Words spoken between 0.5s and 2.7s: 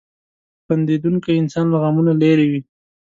•خندېدونکی انسان له غمونو لرې وي.